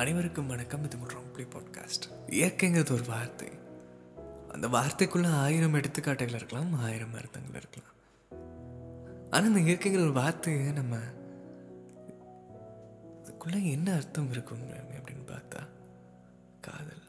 [0.00, 0.84] அனைவருக்கும் வணக்கம்.
[0.84, 3.48] இது ரொம்பி பாட்காஸ்ட் இயற்கைங்கிறது ஒரு வார்த்தை.
[4.52, 7.94] அந்த வார்த்தைக்குள்ளே ஆயிரம் எடுத்துக்காட்டுகள் இருக்கலாம் ஆயிரம் அர்த்தங்கள் இருக்கலாம்.
[9.30, 10.96] ஆனால் இந்த இயற்கைங்கிற ஒரு வார்த்தையை நம்ம
[13.24, 15.68] இதுக்குள்ளே என்ன அர்த்தம் இருக்கும் அப்படின்னு பார்த்தா
[16.60, 17.02] காதல்.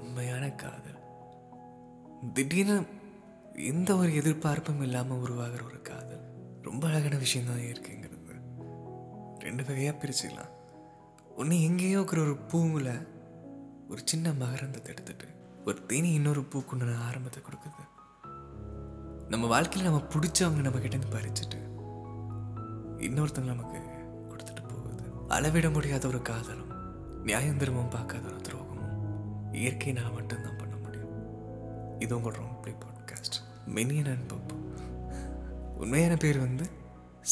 [0.00, 1.00] உண்மையான காதல்.
[2.32, 2.86] திடீர்னு
[3.56, 6.24] எந்த ஒரு எதிர்பார்ப்பும் இல்லாமல் உருவாகிற ஒரு காதல்.
[6.62, 8.18] ரொம்ப அழகான விஷயம் தான் இயற்கைங்கிறது.
[9.38, 10.58] ரெண்டு வகையாக பிரிச்சுக்கலாம்.
[11.40, 13.06] ஒன்று எங்கேயோ இருக்கிற ஒரு பூவில்
[13.88, 15.26] ஒரு சின்ன மகரந்தத்தை எடுத்துட்டு
[15.64, 17.84] ஒரு தேனி இன்னொரு பூக்குண்டான ஆரம்பத்தை கொடுக்குது.
[19.28, 21.60] நம்ம வாழ்க்கையில் நம்ம பிடிச்சவங்க நம்ம கிட்டேருந்து பறிச்சுட்டு
[23.06, 23.78] இன்னொருத்தவங்க நமக்கு
[24.30, 25.28] கொடுத்துட்டு போகுது.
[25.28, 26.72] அளவிட முடியாத ஒரு காதலும்
[27.24, 31.14] நியாயம் திரும்பவும் பார்க்காத ஒரு துரோகமும் நான் மட்டும்தான் பண்ண முடியும்.
[31.98, 33.38] இது உங்களோட ரொம்ப பாட்காஸ்ட்
[33.74, 34.58] மெனியன் அண்ட் பப்பு
[35.76, 36.66] உண்மையான பேர் வந்து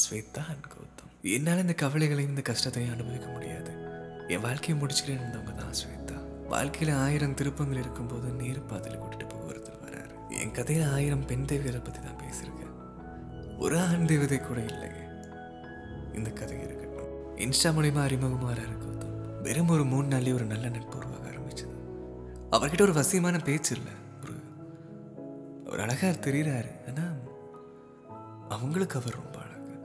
[0.01, 1.13] ஸ்வேதா அண்ட் கௌதம்.
[1.23, 3.68] என்னால் இந்த கவலைகளையும் இந்த கஷ்டத்தையும் அனுபவிக்க முடியாது.
[4.35, 6.17] என் வாழ்க்கையை முடிச்சுக்கிறேன் இருந்தவங்க தான் ஸ்வேதா.
[6.49, 10.15] வாழ்க்கையில் ஆயிரம் திருப்பங்கள் இருக்கும்போது நேரு பாதையில் கூட்டிட்டு போக ஒருத்தர் வராரு.
[10.41, 12.75] என் கதையில் ஆயிரம் பெண் தேவதை பற்றி தான் பேசியிருக்கேன்.
[13.59, 15.03] ஒரு ஆண் தேவதை கூட இல்லைங்க
[16.15, 17.13] இந்த கதை இருக்கட்டும்.
[17.37, 18.85] இன்ஸ்டா மூலியமா அறிமுகமாக இருக்கும்
[19.43, 21.75] வெறும் ஒரு மூணு நாள்லயே ஒரு நல்ல நட்பு உருவாக ஆரம்பிச்சது.
[22.51, 24.35] அவர்கிட்ட ஒரு வசியமான பேச்சு இல்லை ஒரு
[25.67, 27.15] அவர் அழகா தெரிகிறாரு ஆனால்
[28.49, 29.77] அவங்களுக்கு அவர் ரொம்ப அழகு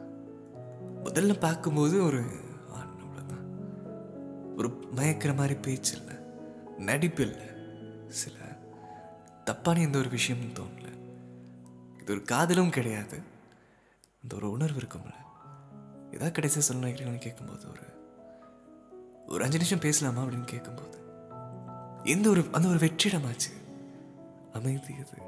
[1.05, 2.21] முதல்ல பார்க்கும்போது ஒரு
[4.57, 6.15] ஒரு மயக்கிற மாதிரி பேச்சு இல்லை
[6.77, 7.47] நடிப்பு இல்லை
[8.07, 8.37] சில
[9.43, 10.87] தப்பான எந்த ஒரு விஷயமும் தோணல.
[12.01, 13.21] இது ஒரு காதலும் கிடையாது.
[14.21, 15.13] அந்த ஒரு உணர்வு இருக்கும்ல.
[16.07, 17.81] ஏதாவது கடைசியாக சொல்ல நினைக்கிறீங்கன்னு கேட்கும்போது ஒரு
[19.27, 20.97] ஒரு அஞ்சு நிமிஷம் பேசலாமா அப்படின்னு கேட்கும்போது
[22.03, 23.51] எந்த ஒரு அந்த ஒரு வெற்றிடமாச்சு?
[24.53, 25.21] அமைதி இது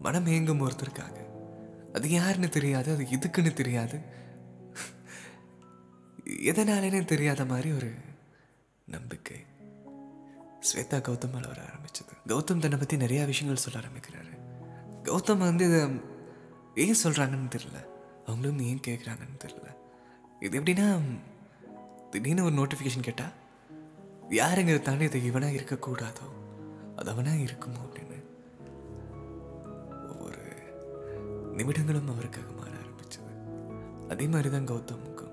[0.00, 1.16] மனம் ஏங்கும் ஒருத்தருக்காக.
[1.92, 4.00] அது யாருன்னு தெரியாது அது எதுக்குன்னு தெரியாது.
[6.24, 7.92] எதனாலேன்னு தெரியாத மாதிரி ஒரு
[8.92, 9.36] நம்பிக்கை.
[10.60, 12.30] ஸ்வேதா கௌதம் மேல வர ஆரம்பிச்சது.
[12.30, 14.38] கௌதம் தன்னை பற்றி நிறையா விஷயங்கள் சொல்ல ஆரம்பிக்கிறாரு.
[15.02, 16.10] கௌதம் வந்து இதை
[16.74, 17.86] ஏன் சொல்கிறாங்கன்னு தெரில
[18.26, 19.76] அவங்களும் ஏன் கேட்குறாங்கன்னு தெரில
[20.40, 21.00] இது எப்படின்னா
[22.10, 23.32] திடீர்னு ஒரு நோட்டிஃபிகேஷன் கேட்டால்
[24.28, 26.28] யாருங்கிற தாண்டி இது இவனாக இருக்கக்கூடாதோ?
[26.96, 27.80] அது அவனாக இருக்குமோ?
[27.84, 28.24] அப்படின்னு.
[30.10, 30.42] ஒவ்வொரு
[31.56, 33.32] நிமிடங்களும் அவருக்காக மாற ஆரம்பிச்சது.
[34.10, 35.32] அதே மாதிரி தான் கௌதமுக்கும்.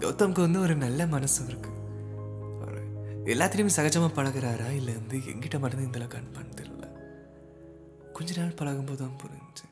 [0.00, 1.75] கௌதமுக்கு வந்து ஒரு நல்ல மனசு இருக்குது
[3.26, 4.70] எல்லாத்திலையும் சகஜமாக பழகுறாரா?
[4.70, 6.84] இல்லை வந்து எங்கிட்ட மட்டும்தான் இந்த அளவுக்கு அன்பான்னு தெரியல.
[8.12, 9.64] கொஞ்ச நாள் பழகும்போது தான் புரிஞ்சு.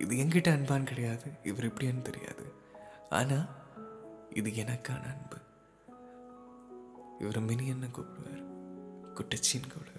[0.00, 2.52] இது எங்கிட்ட அன்பான்னு கிடையாது இவர் எப்படின்னு தெரியாது.
[3.10, 3.48] ஆனால்
[4.30, 5.36] இது எனக்கான அன்பு.
[7.18, 8.44] இவர் மினியன்னு கூப்பிடுவார்.
[9.14, 9.96] குட்டச்சின்னு கூப்பிடுவார்.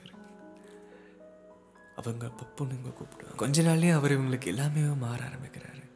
[1.96, 3.36] அவங்க பப்புன்னு கூப்பிடுவாங்க.
[3.36, 5.90] கொஞ்ச நாள்லேயே அவர் இவங்களுக்கு எல்லாமே மாற ஆரம்பிக்கிறாரு.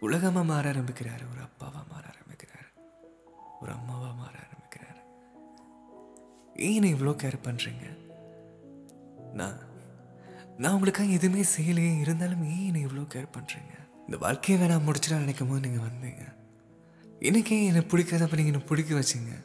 [0.00, 1.24] உலகமாக மாற ஆரம்பிக்கிறாரு.
[1.32, 2.80] ஒரு அப்பாவாக மாற ஆரம்பிக்கிறாரு.
[3.60, 4.55] ஒரு அம்மாவாக மாற ஆரம்பிக்கிறாரு.
[6.58, 7.98] ஏன் இவ்வளோ கேர் பண்ணுறீங்க
[9.32, 9.64] நான்
[10.56, 13.74] நான் உங்களுக்காக எதுவுமே செய்யலையே இருந்தாலும் ஏன் இவ்வளோ கேர் பண்ணுறீங்க
[14.06, 16.34] இந்த வாழ்க்கையை வேணாம் முடிச்சிடா நினைக்கும் போது நீங்கள் வந்தீங்க.
[17.20, 19.44] எனக்கே என்னை பிடிக்காதப்ப நீங்கள் என்னை பிடிக்க வச்சிங்க.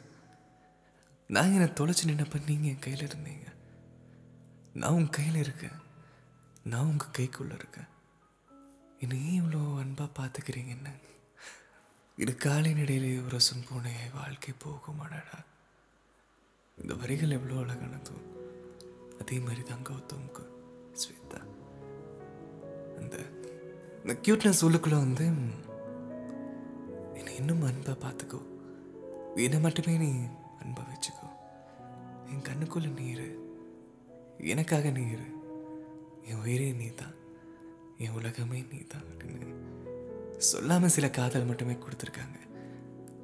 [1.26, 3.52] நான் என்னை தொலைச்சு நின்னப்ப நீங்கள் என் கையில் இருந்தீங்க.
[4.72, 5.80] நான் உங்கள் கையில் இருக்கேன்.
[6.62, 7.90] நான் உங்கள் கைக்குள்ளே இருக்கேன்.
[8.98, 10.94] என்னை ஏன் இவ்வளோ அன்பாக பார்த்துக்கிறீங்க என்ன
[12.16, 15.44] இது காலின் இடையிலே ஒரு பூனை வாழ்க்கை போகுமாடா
[16.82, 18.16] இந்த வரிகள் எவ்வளோ அழகானதோ
[19.20, 20.44] அதே மாதிரி தான் கௌதமுக்கு
[20.92, 21.40] ஸ்வேதா.
[22.98, 23.16] அந்த
[24.04, 25.24] இந்த க்யூட்னஸ் உள்ளுக்குள்ளே வந்து
[27.14, 28.40] என்னை இன்னும் அன்பை பார்த்துக்கோ.
[29.36, 30.26] என்னை மட்டுமே நீ
[30.60, 31.28] அன்பை வச்சுக்கோ.
[32.26, 33.38] என் கண்ணுக்குள்ள நீர்
[34.38, 35.34] எனக்காக நீர்
[36.24, 37.14] என் உயிரே நீ தான்.
[37.98, 39.54] என் உலகமே நீ தான் அப்படின்னு
[40.36, 42.38] சொல்லாமல் சில காதல் மட்டுமே கொடுத்துருக்காங்க.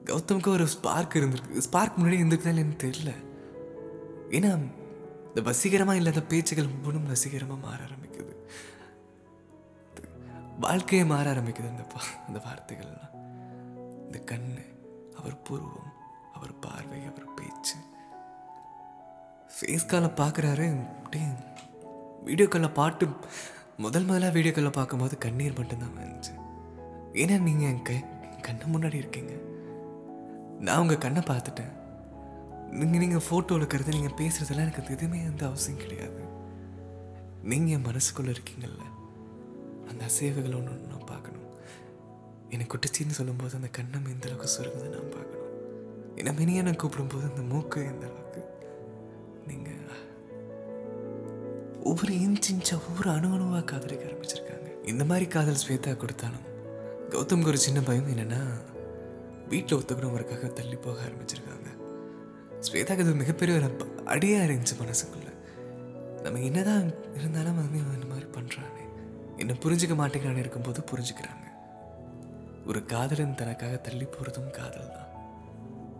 [0.04, 1.58] கௌதமுக்கு ஒரு ஸ்பார்க் இருந்திருக்கு.
[1.58, 3.27] ஸ்பார்க் முன்னாடி இருந்திருக்குதான் எனக்கு தெரியல.
[4.36, 4.50] ஏன்னா
[5.28, 8.34] இந்த வசீகரமாக இல்லாத பேச்சுகள் ஒவ்வொன்றும் வசீகரமாக மாற ஆரம்பிக்குது.
[10.64, 11.84] வாழ்க்கையை மாற ஆரம்பிக்குது அந்த
[12.28, 13.14] அந்த வார்த்தைகள்லாம்.
[14.06, 14.64] இந்த கண்ணு
[15.18, 15.92] அவர் பூர்வம்
[16.36, 17.76] அவர் பார்வை அவர் பேச்சு.
[19.56, 20.66] ஃபேஸ் காலை பார்க்குறாரு
[20.98, 21.28] அப்படியே
[22.28, 23.04] வீடியோ காலில் பாட்டு
[23.84, 26.34] முதல் முதலாக வீடியோ காலில் பார்க்கும்போது கண்ணீர் மட்டும்தான் வந்துச்சு
[27.22, 27.84] ஏன்னா நீங்கள் என்
[28.48, 29.34] கண்ணு முன்னாடி இருக்கீங்க.
[30.66, 31.72] நான் உங்கள் கண்ணை பார்த்துட்டேன்.
[32.70, 36.22] நீங்கள் நீங்கள் ஃபோட்டோ இருக்கிறது நீங்கள் பேசுகிறதெல்லாம் எனக்கு எதுவுமே எந்த அவசியம் கிடையாது.
[37.42, 38.84] நீங்கள் என் மனசுக்குள்ளே இருக்கீங்கள்ல
[39.90, 41.46] அந்த அசைவுகளை ஒன்று ஒன்று நான் பார்க்கணும்.
[42.50, 45.52] எனக்கு குட்டிச்சின்னு சொல்லும்போது அந்த கண்ணம் எந்த அளவுக்கு சுருங்குது நான் பார்க்கணும்.
[46.16, 48.42] என்ன மினியான கூப்பிடும்போது அந்த மூக்கு எந்த அளவுக்கு.
[49.46, 49.76] நீங்கள்
[51.82, 54.86] ஒவ்வொரு இன்ச் இன்ச்சாக ஒவ்வொரு அணு அணுவாக காதலிக்க ஆரம்பிச்சிருக்காங்க.
[54.86, 56.46] இந்த மாதிரி காதல் ஸ்வேதா கொடுத்தாலும்
[57.12, 58.40] கௌதம்க்கு ஒரு சின்ன பயம் என்னென்னா
[59.48, 61.68] வீட்டில் ஒத்துக்கணுங்கிறதுக்காக தள்ளி போக ஆரம்பிச்சிருக்காங்க.
[62.66, 63.66] ஸ்வேதாக்கு அது மிகப்பெரிய ஒரு
[64.14, 65.28] அடியாக இருந்துச்சு மனசுக்குள்ள.
[66.24, 66.86] நம்ம என்னதான்
[67.18, 68.84] இருந்தாலும் வந்து இவன் இந்த மாதிரி பண்ணுறானே
[69.42, 71.46] என்னை புரிஞ்சுக்க மாட்டேங்கிறான்னு இருக்கும்போது புரிஞ்சுக்கிறாங்க.
[72.70, 75.12] ஒரு காதலன் தனக்காக தள்ளி போகிறதும் காதல் தான்.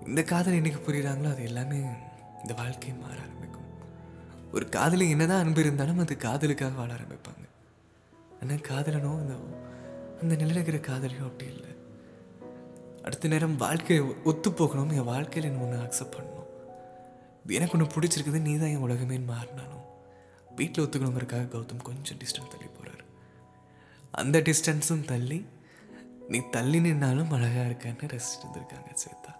[0.06, 1.78] இந்த காதல் என்னைக்கு புரியுறாங்களோ அது எல்லாமே
[2.42, 3.70] இந்த வாழ்க்கையை மாற ஆரம்பிக்கும்.
[4.52, 7.44] ஒரு காதலி என்னதான் அன்பு இருந்தாலும் அது காதலுக்காக வாழ ஆரம்பிப்பாங்க.
[8.40, 9.34] ஆனால் காதலனோ அந்த
[10.22, 11.72] அந்த நிலையில் இருக்கிற காதலியோ அப்படி இல்லை.
[13.06, 16.37] அடுத்த நேரம் வாழ்க்கையை ஒத்து போகணும் என் வாழ்க்கையில் என்ன ஒன்று அக்செப்ட் பண்ணணும்.
[17.56, 19.84] எனக்கு ஒன்று பிடிச்சிருக்குது நீ தான் என் உலகமே மாறினாலும்
[20.56, 23.04] வீட்டில் ஒத்துக்கணுங்கிறக்காக கௌதம் கொஞ்சம் டிஸ்டன்ஸ் தள்ளி போகிறாரு
[24.10, 25.46] அந்த டிஸ்டன்ஸும் தள்ளி
[26.28, 29.32] நீ தள்ளி நின்னாலும் அழகாக இருக்கான்னு ரசிச்சுட்டு இருந்திருக்காங்க சேத்தா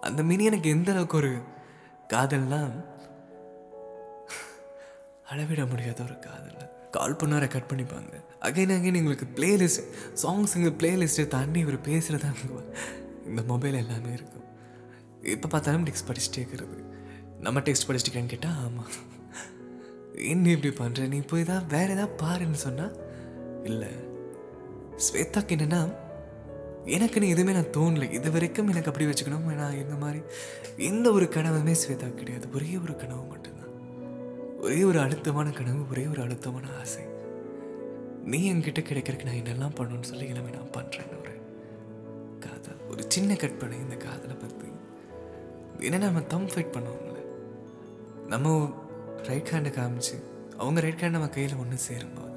[0.00, 1.32] அந்த மினி எனக்கு எந்த அளவுக்கு ஒரு
[2.08, 2.92] காதல்னால்
[5.32, 6.72] அளவிட முடியாத ஒரு காதல்.
[6.90, 8.14] கால் பண்ணால் ரெக்கார்ட் பண்ணிப்பாங்க.
[8.40, 9.84] அகைன் அகைன் எங்களுக்கு பிளேலிஸ்ட்
[10.22, 12.30] சாங்ஸ் எங்கள் பிளேலிஸ்ட்டை தாண்டி இவர் பேசுகிறதா
[13.26, 14.46] இந்த மொபைல் எல்லாமே இருக்கும்.
[15.34, 16.76] எப்போ பார்த்தாலும் டெக்ஸ்ட் படிச்சுட்டே இருக்கிறது.
[17.44, 18.92] நம்ம டெக்ஸ்ட் படிச்சுட்டேன்னு கேட்டால் ஆமாம்
[20.32, 22.94] என்ன இப்படி பண்ணுற நீ போய் தான் வேறு எதாவது பாருன்னு சொன்னால்
[23.70, 23.90] இல்லை.
[25.06, 25.80] ஸ்வேதாக்கு என்னன்னா
[26.96, 28.06] எனக்குன்னு எதுவுமே நான் தோணலை.
[28.18, 29.46] இது வரைக்கும் எனக்கு அப்படி வச்சுக்கணும்.
[29.60, 30.20] நான் இந்த மாதிரி
[30.90, 32.46] எந்த ஒரு கனவுமே ஸ்வேதா கிடையாது.
[32.56, 33.72] ஒரே ஒரு கனவு மட்டும்தான்.
[34.64, 37.04] ஒரே ஒரு அழுத்தமான கனவு ஒரே ஒரு அழுத்தமான ஆசை.
[38.32, 41.34] நீ என்கிட்ட கிடைக்கிறதுக்கு நான் என்னெல்லாம் பண்ணணும்னு சொல்லி எல்லாமே நான் பண்ணுறேன்னு ஒரு
[42.44, 42.80] காதல்.
[42.92, 44.70] ஒரு சின்ன கற்பனை இந்த காதலை பற்றி
[45.86, 47.13] என்னன்னா நம்ம தம் ஃபைட் பண்ணுவோம்ல.
[48.28, 48.52] நம்ம
[49.28, 50.16] ரைட் ஹேண்டை காமிச்சு
[50.56, 52.32] அவங்க ரைட் ஹேண்ட் நம்ம கையில் ஒன்று சேரும்போது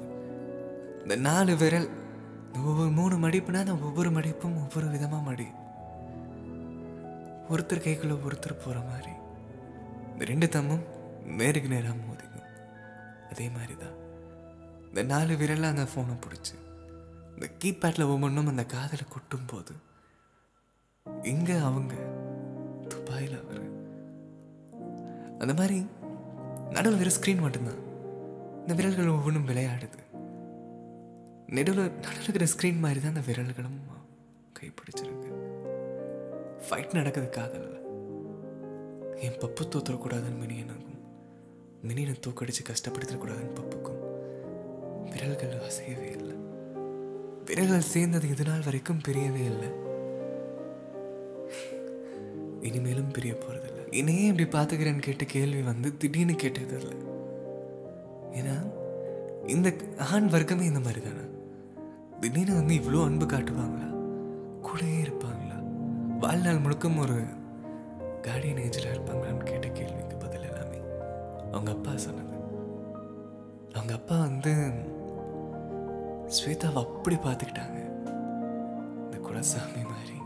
[1.02, 1.88] இந்த நாலு விரல்
[2.46, 5.46] இந்த ஒவ்வொரு மூணு மடிப்புனா அந்த ஒவ்வொரு மடிப்பும் ஒவ்வொரு விதமாக மடி.
[7.50, 9.12] ஒருத்தர் கைக்குள்ளே ஒருத்தர் போகிற மாதிரி.
[10.12, 10.84] இந்த ரெண்டு தம்மும்
[11.38, 12.48] நேருக்கு நேராக மோதிக்கும்.
[13.30, 13.96] அதே மாதிரி தான்
[14.88, 16.56] இந்த நாலு விரலில் அந்த ஃபோனை பிடிச்சி
[17.34, 19.74] இந்த கீபேட்டில் ஒவ்வொன்றும் அந்த காதலை கொட்டும் போது
[21.24, 21.94] இங்கே அவங்க
[22.88, 23.67] துபாயில் அவர்
[25.38, 25.86] அந்த மாதிரி
[26.70, 27.80] நடுவில் வெறும் ஸ்க்ரீன் மட்டும்தான்.
[28.60, 29.98] இந்த விரல்கள் ஒவ்வொன்றும் விளையாடுது.
[31.56, 33.78] நெடுவில் நடுவில் இருக்கிற ஸ்க்ரீன் மாதிரி தான் அந்த விரல்களும்
[34.58, 35.30] கைப்பிடிச்சிருக்கு
[36.66, 37.76] ஃபைட் நடக்குது காதலில்
[39.26, 41.00] என் பப்பு தோத்துறக்கூடாதுன்னு மினி எனக்கும்
[41.88, 44.02] மினியை தூக்கடிச்சு கஷ்டப்படுத்தக்கூடாதுன்னு பப்புக்கும்.
[45.12, 46.36] விரல்கள் அசையவே இல்லை.
[47.44, 49.70] விரல்கள் சேர்ந்தது இது நாள் வரைக்கும் பிரியவே இல்லை.
[52.60, 56.96] இனிமேலும் பிரிய போகிறதில்லை என்னையே இப்படி பார்த்துக்கிறேன்னு கேட்ட கேள்வி வந்து திடீர்னு கேட்டது இல்லை.
[58.32, 58.72] ஏன்னா
[59.46, 59.74] இந்த
[60.12, 61.26] ஆண் வர்க்கமே இந்த மாதிரி தானே?
[62.20, 63.86] திடீர்னு வந்து இவ்வளோ அன்பு காட்டுவாங்களா?
[64.62, 65.62] கூடயே இருப்பாங்களா?
[66.20, 67.14] வாழ்நாள் முழுக்கம் ஒரு
[68.22, 70.78] கார்டியன் ஏஜில் இருப்பாங்களான்னு கேட்ட கேள்விக்கு பதில் எல்லாமே
[71.52, 72.36] அவங்க அப்பா சொன்னது.
[73.72, 74.70] அவங்க அப்பா வந்து
[76.26, 78.06] ஸ்வேதாவை அப்படி பார்த்துக்கிட்டாங்க.
[79.04, 80.16] இந்த குலசாமி மாதிரி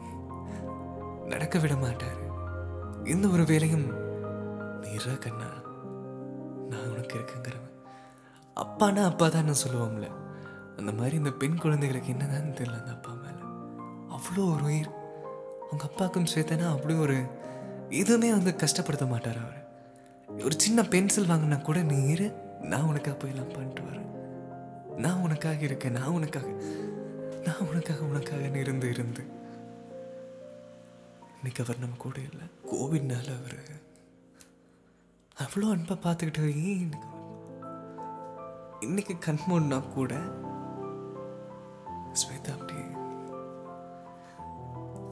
[1.27, 2.32] நடக்க விட மாட்டாரு.
[3.05, 3.91] எந்த ஒரு வேலையும்
[4.83, 5.47] நீரா கண்ணா
[6.69, 7.87] நான் உனக்கு இருக்குங்கிறவன்.
[8.57, 10.11] அப்பானா அப்பா தான் நான் சொல்லுவோம்ல.
[10.77, 13.43] அந்த மாதிரி இந்த பெண் குழந்தைகளுக்கு என்னதான் தெரியல அந்த அப்பா மேலே.
[14.09, 14.91] அவ்வளோ ஒரு உயிர்.
[15.61, 17.23] அவங்க அப்பாவுக்கும் சேர்த்தனா அப்படி ஒரு
[17.89, 19.67] எதுவுமே வந்து கஷ்டப்படுத்த மாட்டார் அவர்.
[20.45, 24.11] ஒரு சின்ன பென்சில் வாங்கினா கூட நீ இரு நான் உனக்காக போய் எல்லாம் பண்ணிட்டு வரேன்.
[24.99, 26.47] நான் உனக்காக இருக்கேன் நான் உனக்காக
[27.45, 29.41] நான் உனக்காக உனக்காக இருந்து இருந்து.
[31.45, 32.47] இன்னைக்கு அவர் நம்ம கூட இல்லை.
[32.67, 33.63] கோவிட்னால அவர்
[35.43, 37.09] அவ்வளோ அன்பாக பார்த்துக்கிட்டு ஏன் இன்னைக்கு
[38.81, 40.15] இன்னைக்கு கண் கூட
[42.21, 42.85] ஸ்வேதா அப்படியே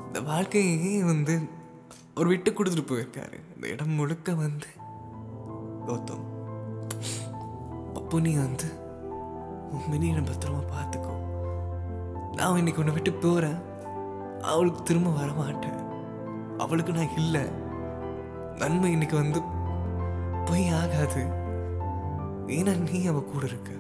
[0.06, 1.40] இந்த வாழ்க்கையே வந்து
[2.14, 3.40] அவர் விட்டு கொடுத்துட்டு போயிருக்காரு.
[3.54, 4.66] இந்த இடம் முழுக்க வந்து
[5.86, 6.24] கௌதம்.
[7.94, 8.70] அப்போ நீ வந்து
[9.72, 11.18] உன் நம்ம பத்திரமா பார்த்துக்கோ.
[12.34, 13.60] நான் இன்னைக்கு உன்னை விட்டு போறேன்.
[14.40, 15.88] அவளுக்கு திரும்ப வர மாட்டேன்
[16.60, 17.48] அவளுக்கு நான் இல்லை.
[18.56, 19.40] நன்மை இன்னைக்கு வந்து
[20.44, 21.24] பொய் ஆகாது.
[22.46, 23.70] ஏன்னா நீ அவ கூட இருக்க.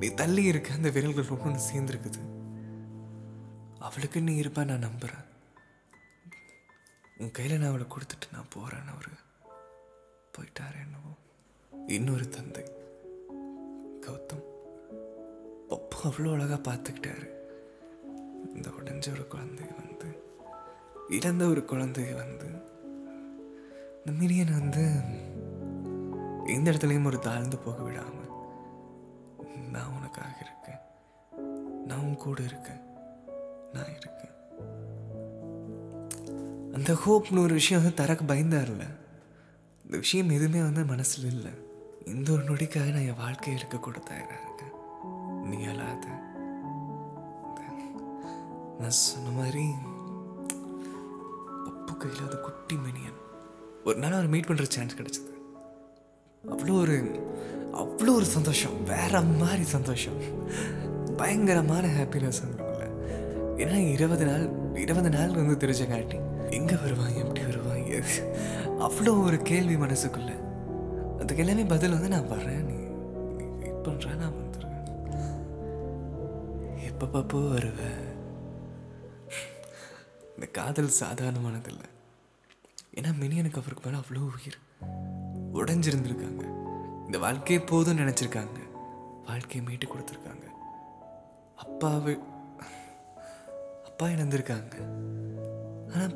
[0.00, 0.72] நீ தள்ளி இருக்க.
[0.72, 2.18] அந்த விரல்கள் ஒன்று சேர்ந்துருக்குது.
[3.78, 5.24] அவளுக்கு நீ இருப்ப நான் நம்புறேன்.
[7.18, 9.12] உன் கையில் நான் அவளை கொடுத்துட்டு நான் போறேன்னு அவரு
[10.38, 11.12] போயிட்டாரு என்னவோ.
[11.86, 12.62] இன்னொரு தந்தை.
[14.00, 14.44] கௌதம்.
[15.70, 17.28] அப்போ அவ்வளோ அழகாக பார்த்துக்கிட்டாரு.
[18.54, 20.15] இந்த உடஞ்ச ஒரு குழந்தை வந்து
[21.08, 22.46] இழந்த ஒரு குழந்தைய வந்து
[24.04, 25.00] இந்த மினியன் வந்து
[26.46, 28.30] எந்த இடத்துலையும் ஒரு தாழ்ந்து போக விடாமல்
[29.72, 30.78] நான் உனக்காக இருக்கேன்.
[31.86, 32.80] நான் உன் கூட இருக்கேன்.
[33.72, 34.34] நான் இருக்கேன்.
[36.72, 38.86] அந்த ஹோப்னு ஒரு விஷயம் வந்து தரக்கு பயந்தார்ல
[39.84, 41.52] இந்த விஷயம் எதுவுமே வந்து மனசில் இல்லை.
[42.04, 44.74] இந்த ஒரு நொடிக்காக நான் என் வாழ்க்கையை இருக்க கூட தயாராக இருக்கேன்.
[45.42, 46.06] நீ அழாத.
[48.78, 49.64] நான் சொன்ன மாதிரி
[51.98, 53.18] தூக்கம் இல்லாத குட்டி மினியன்
[53.88, 55.30] ஒரு நாள் அவர் மீட் பண்ணுற சான்ஸ் கிடச்சிது.
[56.44, 56.96] அவ்வளோ ஒரு
[57.82, 58.74] அவ்வளோ ஒரு சந்தோஷம்.
[58.90, 60.18] வேற மாதிரி சந்தோஷம்.
[61.20, 62.84] பயங்கரமான ஹாப்பினஸ் அவங்களுக்குள்ள
[63.62, 64.44] ஏன்னா இருபது நாள்
[64.84, 66.18] இருபது நாள் வந்து தெரிஞ்சங்காட்டி
[66.58, 67.16] எங்கே வருவான்?
[67.22, 67.64] எப்படி வருவான்?
[68.86, 70.34] அவ்வளோ ஒரு கேள்வி மனசுக்குள்ள.
[71.20, 72.66] அதுக்கு எல்லாமே பதில் வந்து நான் வர்றேன்.
[72.70, 72.78] நீ
[73.60, 74.84] வெயிட் பண்ணுறேன் நான் வந்துடுவேன்
[76.90, 78.05] எப்போ பாப்போ வருவேன்
[80.36, 81.88] இந்த காதல் சாதாரணமானதில்லை.
[82.94, 84.58] ஏன்னா மினியனுக்கு அவருக்கு மேலே அவ்வளோ உயிர்.
[85.54, 86.42] உடைஞ்சிருந்திருக்காங்க.
[87.06, 88.58] இந்த வாழ்க்கையை போதும் நினச்சிருக்காங்க.
[89.26, 90.44] வாழ்க்கையை மீட்டு கொடுத்துருக்காங்க.
[91.62, 92.12] அப்பாவு
[93.84, 94.74] அப்பா இழந்திருக்காங்க
[95.92, 96.14] ஆனால்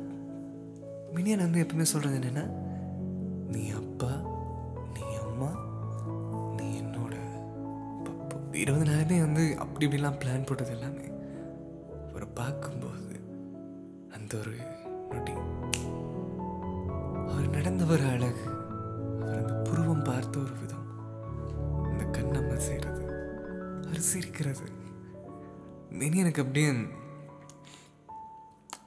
[1.15, 2.45] மினியன் வந்து எப்பவுமே சொல்கிறது என்னென்னா
[3.47, 4.11] நீ அப்பா
[4.93, 5.49] நீ அம்மா
[6.57, 7.15] நீ என்னோட
[8.53, 11.07] இருபது நாளுமே வந்து அப்படி இப்படிலாம் பிளான் போட்டது எல்லாமே.
[12.13, 12.70] ஒரு பார்க்க
[14.31, 14.59] அந்த ஒரு
[15.11, 15.33] நொடி.
[17.31, 18.43] அவர் நடந்த ஒரு அழகு
[19.21, 20.85] அவர் அந்த புருவம் பார்த்த ஒரு விதம்.
[21.89, 23.03] அந்த கண்ணம்மா செய்கிறது
[23.85, 24.67] அவர் சிரிக்கிறது
[25.99, 26.69] மெனி எனக்கு அப்படியே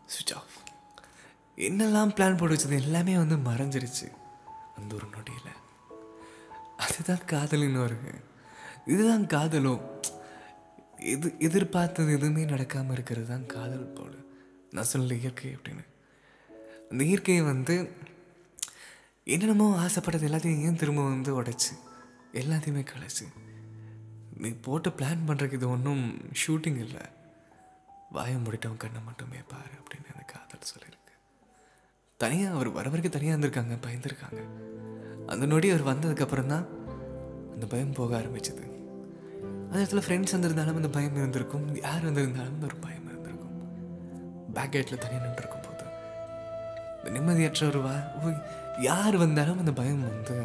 [0.06, 0.56] சுவிச் ஆஃப்
[1.56, 4.08] என்னெல்லாம் பிளான் போட்டு வச்சது எல்லாமே வந்து மறைஞ்சிருச்சு
[4.76, 5.54] அந்த ஒரு நொடியில்.
[6.76, 8.12] அதுதான் காதலின்னு வருங்க
[8.86, 9.82] இதுதான் காதலும்.
[11.14, 14.12] எது எதிர்பார்த்தது எதுவுமே நடக்காமல் இருக்கிறது தான் காதல் போல.
[14.74, 15.84] நான் சொல்ல இயற்கை அப்படின்னு.
[16.90, 17.74] அந்த இயற்கையை வந்து
[19.24, 21.72] என்னென்னமோ ஆசைப்பட்டது எல்லாத்தையும் ஏன் திரும்ப வந்து உடைச்சி
[22.32, 23.26] எல்லாத்தையுமே கலைச்சு.
[24.36, 26.02] நீ போட்டு பிளான் பண்ணுறதுக்கு இது ஒன்றும்
[26.46, 27.04] ஷூட்டிங் இல்லை.
[28.10, 31.12] வாயை முடிட்டவன் கண்ணை மட்டுமே பாரு அப்படின்னு அந்த காதல் சொல்லியிருக்கு.
[32.16, 34.40] தனியாக அவர் வர வரைக்கும் தனியாக இருந்திருக்காங்க பயந்துருக்காங்க.
[35.26, 36.66] அந்த நொடி அவர் வந்ததுக்கப்புறம் தான்
[37.54, 38.64] அந்த பயம் போக ஆரம்பிச்சது.
[39.70, 43.02] அந்த இடத்துல ஃப்ரெண்ட்ஸ் வந்திருந்தாலும் அந்த பயம் இருந்திருக்கும் யார் வந்திருந்தாலும் அந்த ஒரு பயம்.
[44.56, 45.84] பேக் கேட்டில் தனியாக நின்றுருக்கும் போது
[46.98, 47.96] இந்த நிம்மதியற்ற ஒரு வா
[48.88, 50.36] யார் வந்தாலும் அந்த பயம் வந்து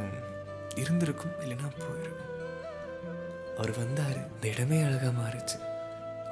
[0.76, 2.34] இருந்திருக்கும் இல்லைன்னா போயிருக்கும்.
[3.58, 5.58] அவர் வந்தார் இந்த இடமே அழகாக மாறிச்சு.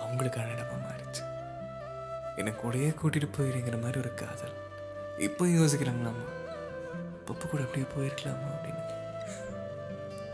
[0.03, 1.23] அவங்களுக்கான இடமா மாறிச்சு.
[2.37, 4.55] என்னை கூடயே கூட்டிகிட்டு போயிருங்கிற மாதிரி ஒரு காதல்.
[5.27, 6.25] இப்போ யோசிக்கிறாங்களாமா
[7.27, 8.83] பப்பு கூட அப்படியே போயிருக்கலாமா அப்படின்னு.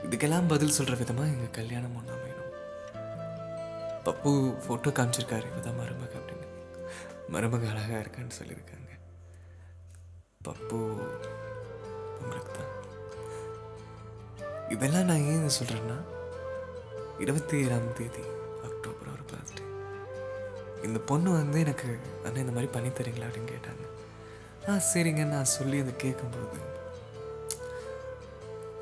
[0.06, 2.52] இதுக்கெல்லாம் பதில் சொல்கிற விதமாக எங்கள் கல்யாணம் ஒன்றா வேணும்
[4.06, 4.32] பப்பு
[4.64, 6.43] ஃபோட்டோ காமிச்சிருக்காரு இப்போதான் மருமக அப்படின்னு.
[7.34, 8.92] மருமக அழகாக இருக்கான்னு சொல்லியிருக்காங்க.
[10.46, 10.80] பப்பு
[12.22, 12.72] உங்களுக்கு தான்
[14.70, 15.98] இதெல்லாம் நான் ஏன் சொல்கிறேன்னா
[17.20, 18.24] இருபத்தி ஏழாம் தேதி
[18.64, 19.66] அக்டோபர் ஒரு பர்த்டே
[20.84, 23.28] இந்த பொண்ணு வந்து எனக்கு அண்ணா இந்த மாதிரி பண்ணி தரீங்களா?
[23.28, 23.86] அப்படின்னு கேட்டாங்க.
[24.70, 26.72] ஆ சரிங்க நான் சொல்லி அதை கேட்கும்போது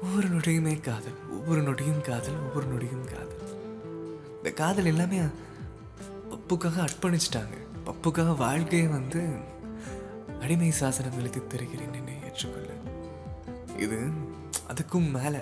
[0.01, 3.43] ஒவ்வொரு நொடியுமே காதல் ஒவ்வொரு நொடியும் காதல் ஒவ்வொரு நொடியும் காதல்.
[4.37, 5.19] இந்த காதல் எல்லாமே
[6.31, 7.60] பப்புக்காக அர்ப்பணிச்சிட்டாங்க.
[7.87, 9.21] பப்புக்காக வாழ்க்கையை வந்து
[10.41, 12.69] அடிமை சாசனம் எழுதி தருகிறேன் என்னை ஏற்றுக்கொள்ள.
[13.85, 13.99] இது
[14.71, 15.41] அதுக்கும் மேலே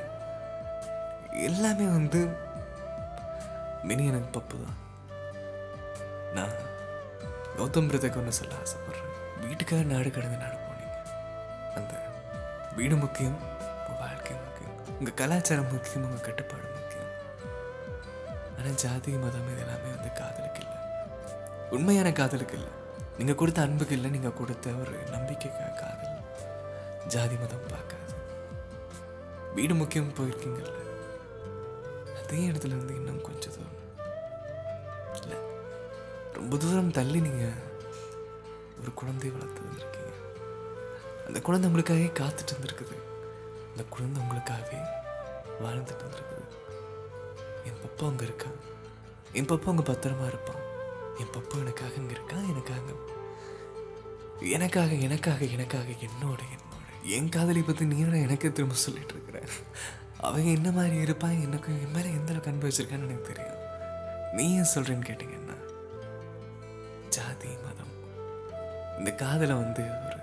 [1.47, 2.21] எல்லாமே வந்து
[3.83, 4.77] மினி எனக்கு பப்பு தான்
[6.37, 6.55] நான்
[7.57, 9.13] கௌதம் பிரதக்கு ஒன்று சொல்ல ஆசைப்படுறேன்.
[9.45, 10.97] வீட்டுக்காக நாடு கடந்து நாடு போனீங்க.
[11.75, 11.93] அந்த
[12.75, 13.37] வீடு முக்கியம்
[14.01, 14.75] வாழ்க்கை முக்கியம்.
[14.97, 17.11] உங்கள் கலாச்சாரம் முக்கியம் உங்கள் கட்டுப்பாடு முக்கியம்.
[18.57, 20.48] ஆனால் ஜாதி மதம் இது எல்லாமே வந்து காதல்
[21.71, 22.71] உண்மையான காதலுக்கு இல்லை.
[23.17, 26.15] நீங்கள் கொடுத்த அன்புக்கு இல்லை நீங்கள் கொடுத்த ஒரு நம்பிக்கைக்காக காதல்.
[27.07, 28.13] ஜாதி மதம் பார்க்காது.
[29.55, 30.77] வீடு முக்கியம் போயிருக்கீங்கல்ல.
[32.23, 33.77] அதே இடத்துல இருந்து இன்னும் கொஞ்சம் தூரம்.
[35.21, 35.37] இல்லை.
[36.33, 37.67] ரொம்ப தூரம் தள்ளி நீங்கள்
[38.81, 40.13] ஒரு குழந்தை வளர்த்து வந்திருக்கீங்க.
[41.27, 42.97] அந்த குழந்தை உங்களுக்காகவே காத்துட்டு இருந்திருக்குது
[43.71, 44.79] அந்த குழந்தை உங்களுக்காகவே
[45.63, 46.45] வாழ்ந்துட்டு இருந்திருக்குது
[47.63, 48.57] என் பப்பா அங்கே இருக்கான்
[49.31, 50.67] என் பப்பா அங்கே பத்திரமா இருப்பான்.
[51.19, 52.81] என் பப்பு எனக்காக இங்கே இருக்கான் எனக்காக.
[54.39, 57.03] எனக்காக எனக்காக எனக்காக என்னோட என்னோட.
[57.03, 59.43] என் காதலை பற்றி நீ எனக்கு திரும்ப சொல்லிட்டு இருக்கிற.
[60.19, 63.57] அவங்க என்ன மாதிரி இருப்பான் எனக்கு என் மேலே எந்த அளவுக்கு அன்பு வச்சிருக்கான்னு எனக்கு தெரியும்.
[64.31, 65.57] நீ ஏன் சொல்கிறேன்னு கேட்டிங்கன்னா
[67.09, 67.93] ஜாதி மதம்.
[68.97, 70.17] இந்த காதலை வந்து ஒரு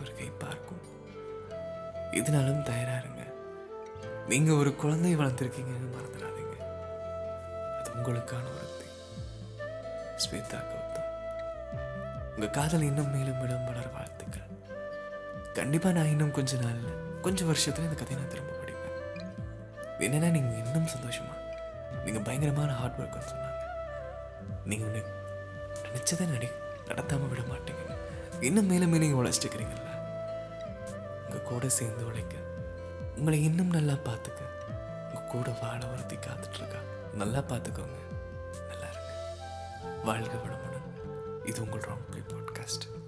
[0.00, 0.80] ஒரு கை பார்க்கும்.
[2.12, 3.22] இதனாலும் தயாராக இருங்க.
[4.28, 6.56] நீங்க ஒரு குழந்தை வளர்த்துருக்கீங்கன்னு மறந்துடாதீங்க.
[7.78, 8.86] அது உங்களுக்கான ஒரு
[10.24, 11.10] ஸ்வேதா கௌதம்
[12.34, 14.46] உங்க காதல் இன்னும் மேலும் மேலும் வளர வாழ்த்துக்கள்.
[15.58, 16.88] கண்டிப்பா நான் இன்னும் கொஞ்ச நாள்ல
[17.24, 18.96] கொஞ்சம் வருஷத்துல இந்த கதையை நான் திரும்ப படிப்பேன்.
[20.06, 21.34] என்னன்னா நீங்க இன்னும் சந்தோஷமா
[22.04, 23.62] நீங்க பயங்கரமான ஹார்ட் ஒர்க்னு சொன்னாங்க.
[24.64, 25.02] நீங்க ஒன்று
[25.86, 26.48] நினச்சதை நடி
[26.88, 27.84] நடத்தாம விட மாட்டீங்க.
[28.40, 29.86] இன்னும் மேலும் மேலும் உழைச்சிட்டுக்கிறீங்கல்ல.
[31.26, 32.34] உங்க கூட சேர்ந்து உழைக்க
[33.16, 34.42] உங்களை இன்னும் நல்லா பார்த்துக்க
[35.08, 36.80] உங்க கூட வாழ ஒருத்தி காத்துட்டு இருக்கா
[37.14, 37.98] நல்லா பார்த்துக்கோங்க
[40.08, 41.46] வாழ்க வளமுடன்.
[41.46, 43.07] இது உங்கள் ராங் பாட்காஸ்ட்